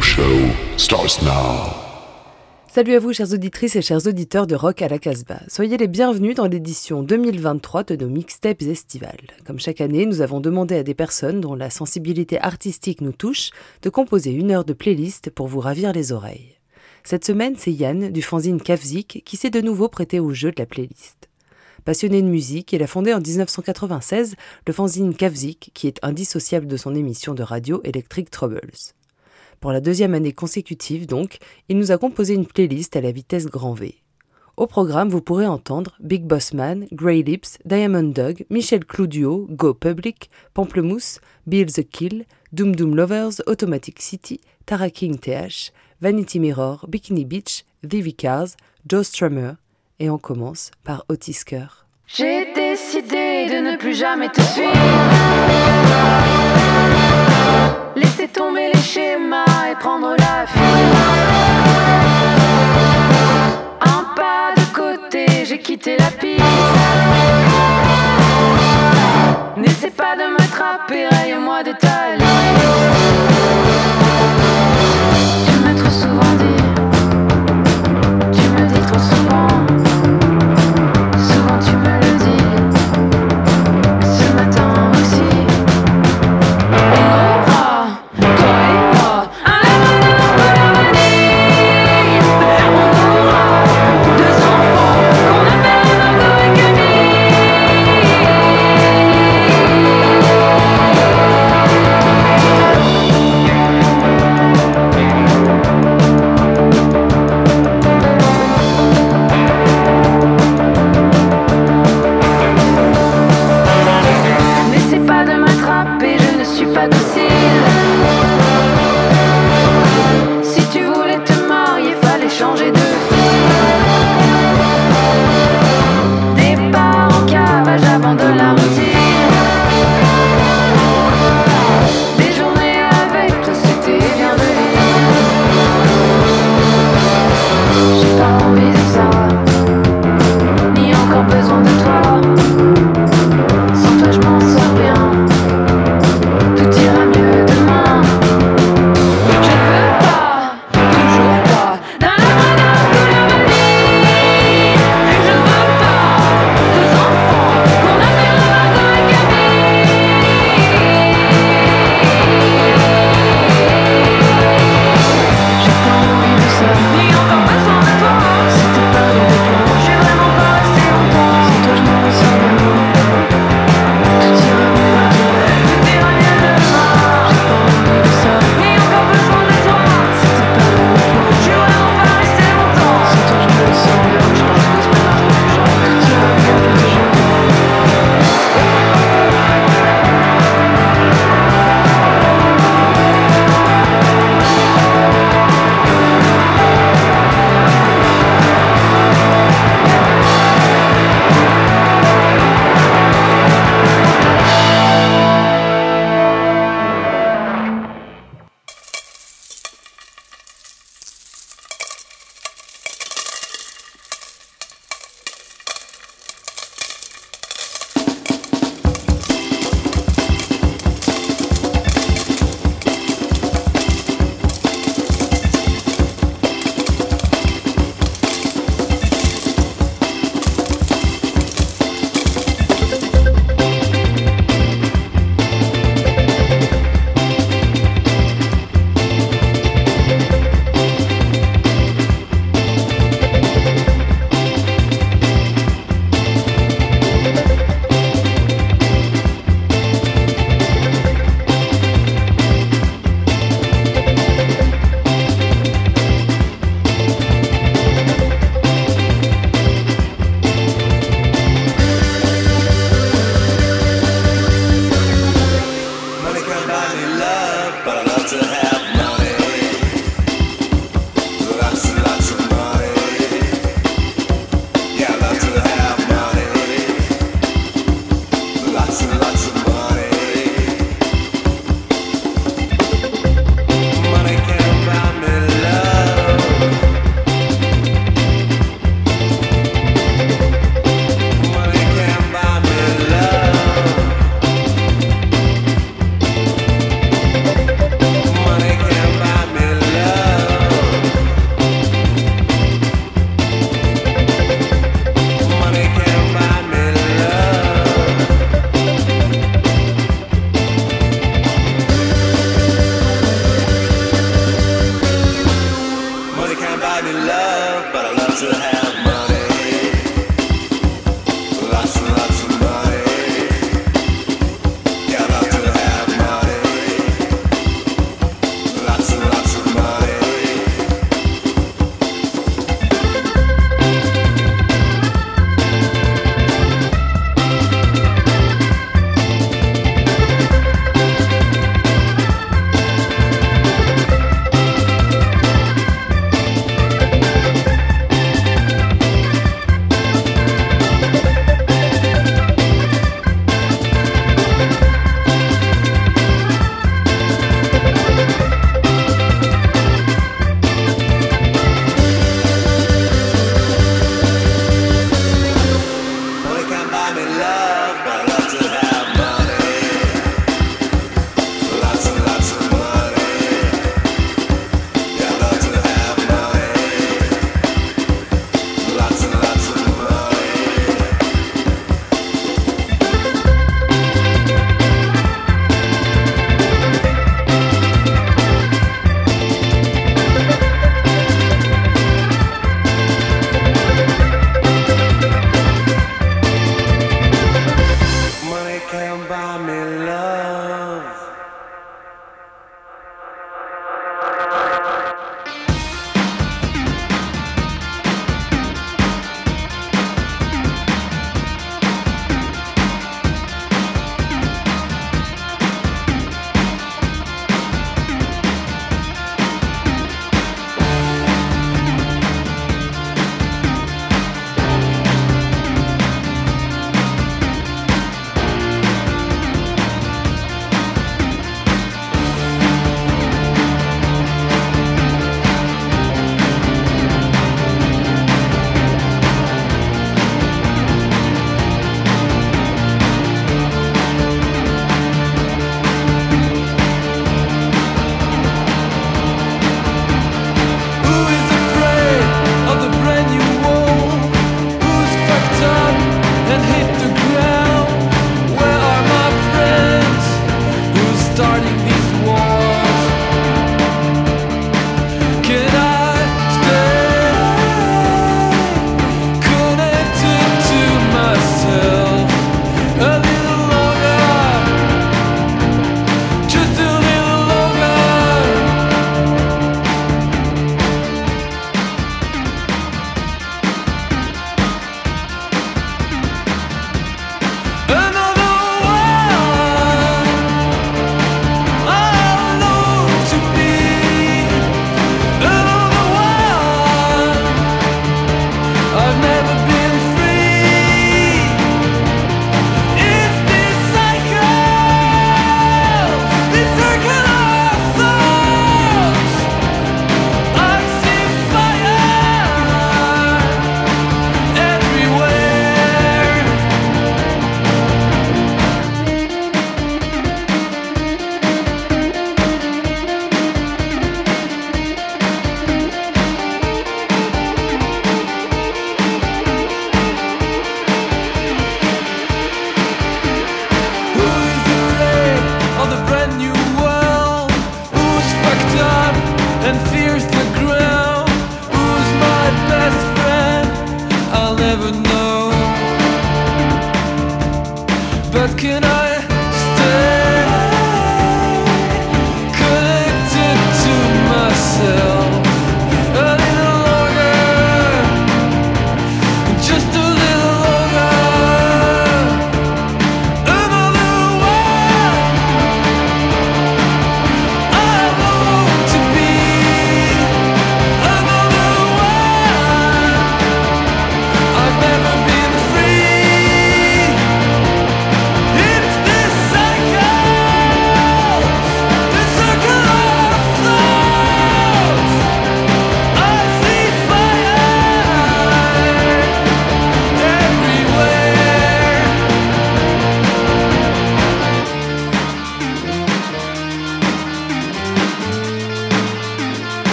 [0.00, 0.22] show
[0.76, 1.74] starts now.
[2.68, 5.40] Salut à vous, chères auditrices et chers auditeurs de Rock à la Casbah.
[5.48, 9.26] Soyez les bienvenus dans l'édition 2023 de nos mixtapes estivales.
[9.46, 13.50] Comme chaque année, nous avons demandé à des personnes dont la sensibilité artistique nous touche
[13.82, 16.56] de composer une heure de playlist pour vous ravir les oreilles.
[17.02, 20.60] Cette semaine, c'est Yann du fanzine Kavzik qui s'est de nouveau prêté au jeu de
[20.60, 21.28] la playlist.
[21.84, 26.76] Passionné de musique, il a fondé en 1996 le fanzine Kavzik qui est indissociable de
[26.76, 28.92] son émission de radio Electric Troubles.
[29.60, 33.46] Pour la deuxième année consécutive donc, il nous a composé une playlist à la vitesse
[33.46, 33.96] grand V.
[34.56, 39.72] Au programme, vous pourrez entendre Big Boss Man, Grey Lips, Diamond Dog, Michel Clouduo, Go
[39.72, 46.86] Public, Pamplemousse, Bill the Kill, Doom Doom Lovers, Automatic City, Tara King TH, Vanity Mirror,
[46.88, 49.52] Bikini Beach, The Cars, Joe Strummer,
[50.00, 51.86] et on commence par Otis Kerr.
[57.98, 60.98] Laisser tomber les schémas et prendre la fuite.
[63.80, 66.44] Un pas de côté, j'ai quitté la piste.
[69.56, 71.98] N'essaie pas de m'attraper, raye-moi de ta.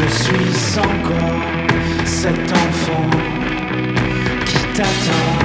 [0.00, 1.42] Je suis encore
[2.04, 3.10] cet enfant
[4.46, 5.38] qui t'attend.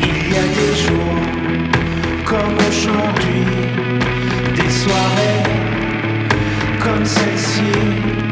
[0.00, 1.20] Il y a des jours
[2.24, 3.44] comme aujourd'hui,
[4.56, 5.48] des soirées
[6.80, 8.27] comme celle-ci.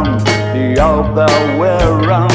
[0.00, 0.20] around,
[0.54, 2.30] the other way around.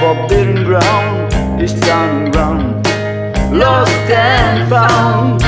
[0.00, 2.86] Forbidden ground is turning ground,
[3.52, 5.40] lost and found.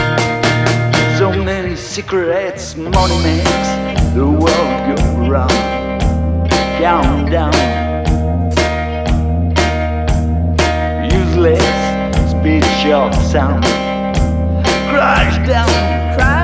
[1.18, 3.68] So many secrets, money makes
[4.14, 6.00] the world go round.
[6.78, 7.52] Countdown,
[11.11, 13.64] useless speech of sound,
[14.90, 15.68] crash down.
[16.16, 16.36] Crash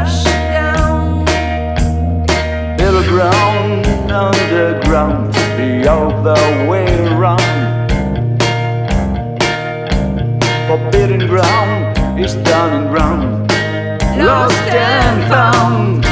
[3.13, 7.93] ground, underground, the other way round.
[10.67, 13.51] Forbidden ground is down and round,
[14.17, 16.05] lost and found.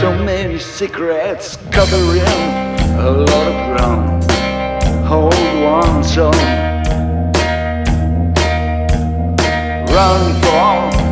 [0.00, 2.40] So many secrets covering
[2.96, 4.24] a lot of ground.
[5.04, 6.32] Hold one song.
[9.92, 11.03] Run for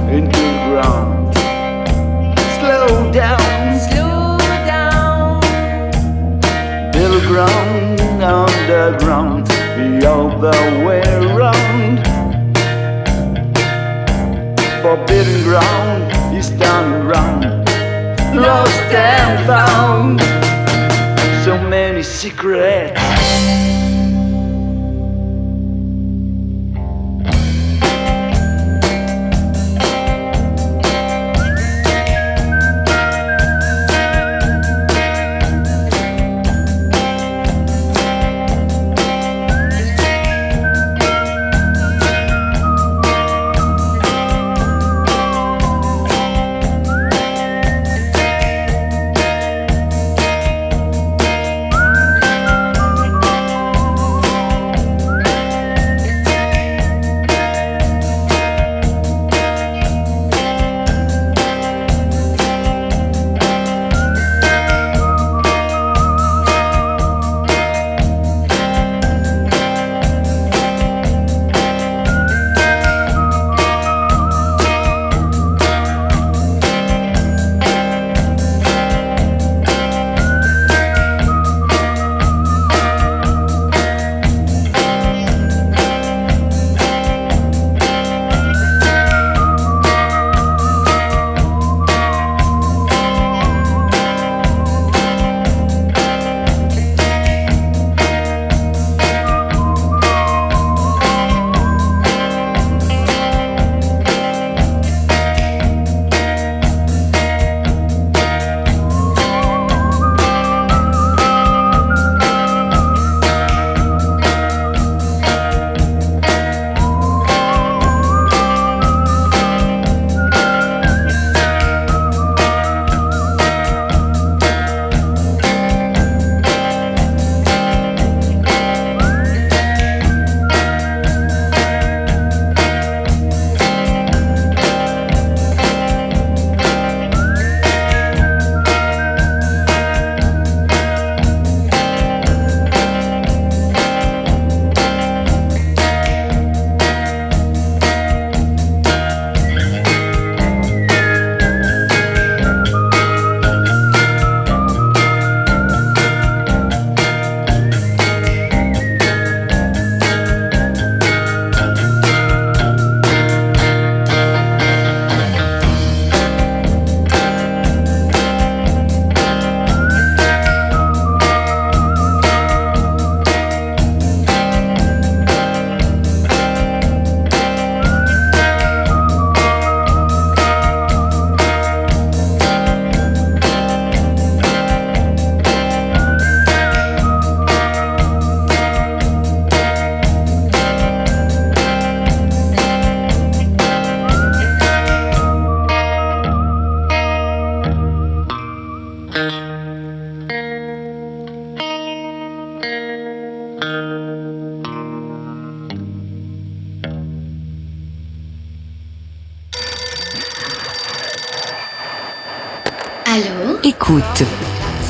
[8.90, 11.02] the ground the other way
[11.36, 12.00] round.
[14.82, 17.44] Forbidden ground is down around,
[18.34, 20.20] lost and found.
[21.44, 23.61] So many secrets.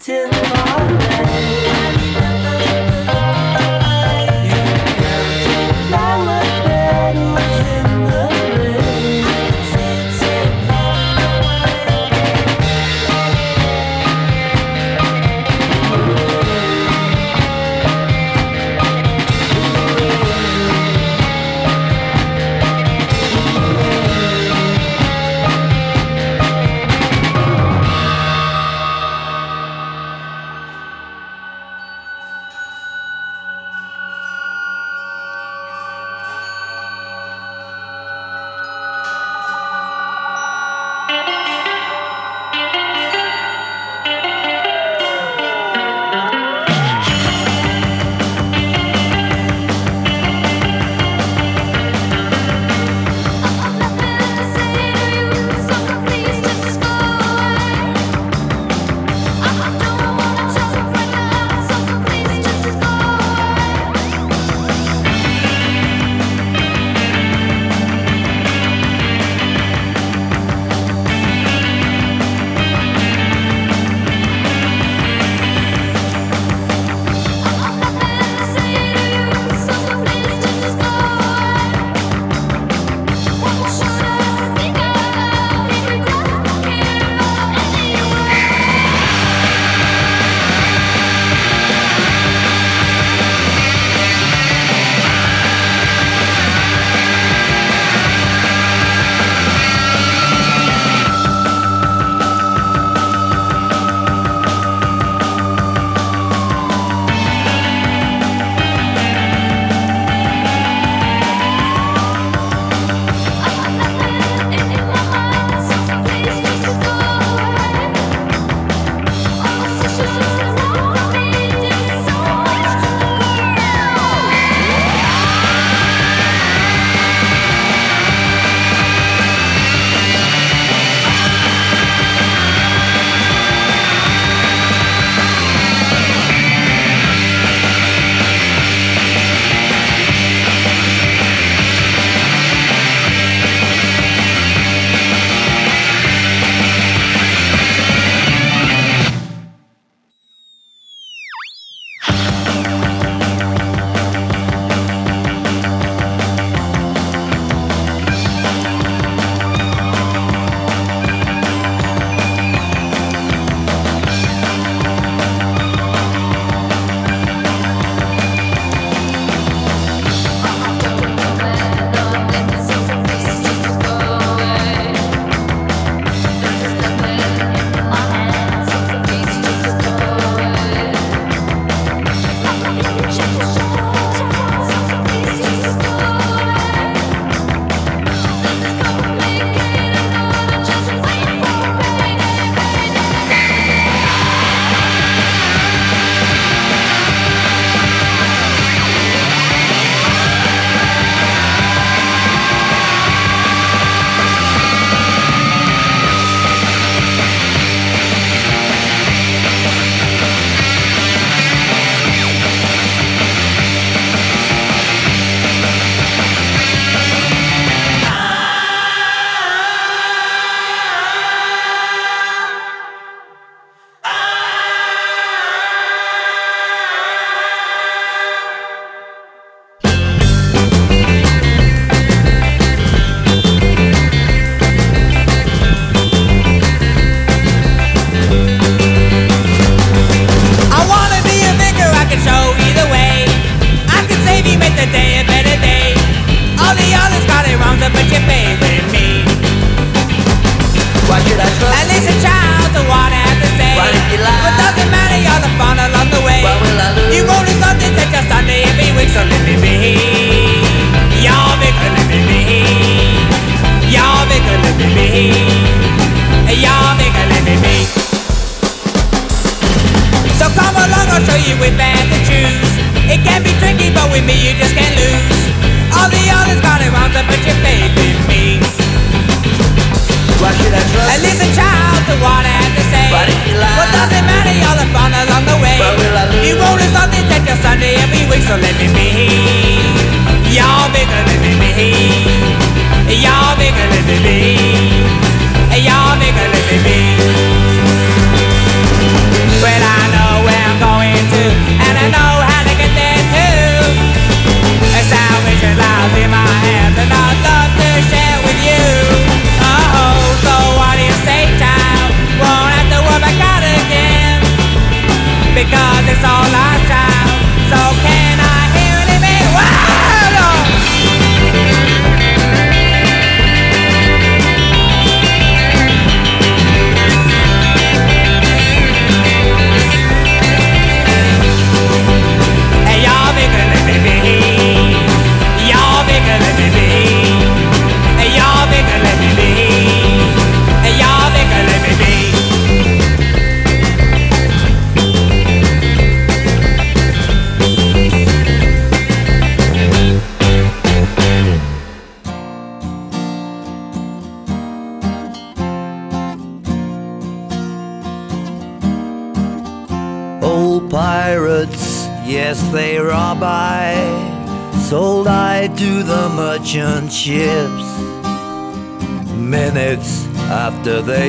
[0.00, 0.97] till the.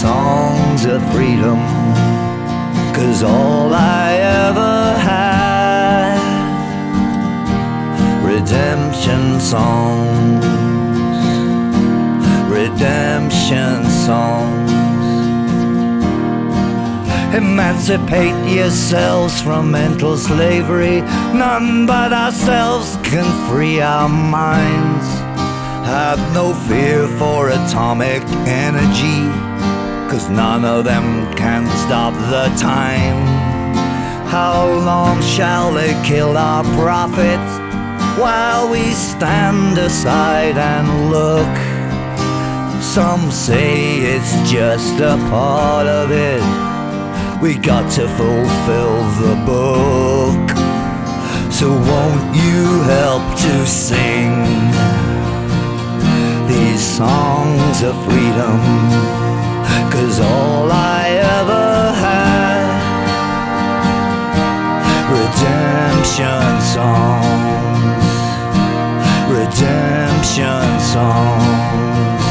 [0.00, 1.58] songs of freedom?
[2.96, 4.12] Cause all I
[4.46, 6.20] ever had,
[8.24, 10.44] redemption songs,
[12.48, 14.70] redemption songs.
[17.34, 21.02] Emancipate yourselves from mental slavery.
[21.32, 25.06] None but ourselves can free our minds.
[25.86, 29.20] Have no fear for atomic energy,
[30.10, 33.24] cause none of them can stop the time.
[34.26, 37.52] How long shall they kill our prophets
[38.20, 41.54] while we stand aside and look?
[42.82, 46.42] Some say it's just a part of it.
[47.40, 50.50] We got to fulfill the book.
[51.52, 54.34] So won't you help to sing
[56.48, 59.39] these songs of freedom?
[59.90, 62.66] Cause all I ever had,
[65.16, 68.06] redemption songs,
[69.36, 72.22] redemption songs,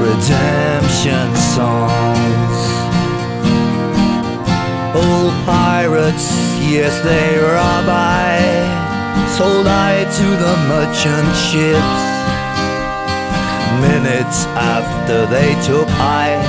[0.00, 2.58] redemption songs.
[4.94, 6.28] Old pirates,
[6.72, 7.76] yes, they rob.
[9.36, 12.15] Sold I to the merchant ships.
[13.80, 16.40] Minutes after they took I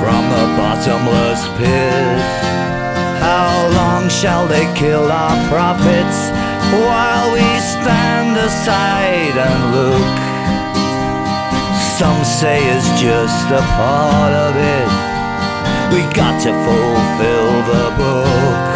[0.00, 2.18] from the bottomless pit.
[3.20, 6.18] How long shall they kill our prophets
[6.72, 10.16] while we stand aside and look?
[11.98, 14.88] Some say it's just a part of it.
[15.92, 18.66] We got to fulfill the book.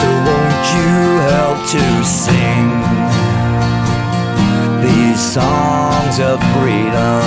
[0.00, 0.96] So won't you
[1.28, 2.87] help to sing
[5.18, 7.22] these songs of freedom?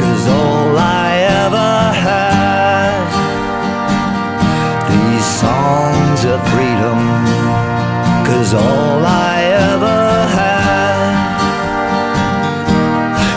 [0.00, 1.10] Cause all I
[1.44, 3.04] ever had,
[4.88, 6.98] these songs of freedom.
[8.24, 9.36] Cause all I
[9.72, 10.04] ever
[10.40, 11.36] had,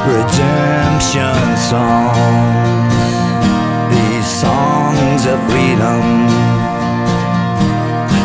[0.08, 1.36] redemption
[1.74, 2.96] songs
[3.92, 6.04] these songs of freedom,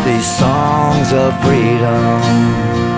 [0.07, 2.94] these songs of freedom.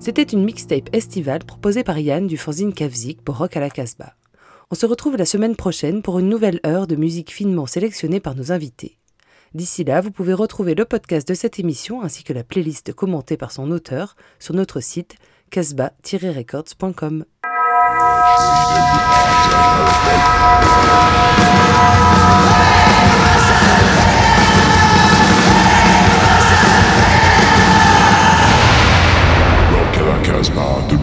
[0.00, 4.14] C'était une mixtape estivale proposée par Yann du fanzine Kavzik pour Rock à la Casbah.
[4.70, 8.34] On se retrouve la semaine prochaine pour une nouvelle heure de musique finement sélectionnée par
[8.34, 8.96] nos invités.
[9.52, 13.36] D'ici là, vous pouvez retrouver le podcast de cette émission ainsi que la playlist commentée
[13.36, 15.16] par son auteur sur notre site
[15.50, 17.26] casbah-records.com.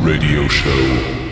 [0.07, 1.26] Radio Show.